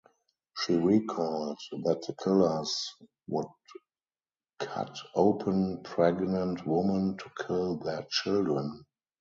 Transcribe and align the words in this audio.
She 0.57 0.77
recalled 0.77 1.59
that 1.83 2.01
the 2.07 2.13
killers 2.23 2.89
would 3.27 3.45
cut 4.57 4.97
open 5.13 5.83
pregnant 5.83 6.65
women 6.65 7.17
to 7.17 7.29
kill 7.45 7.77
their 7.77 8.07
children. 8.09 8.83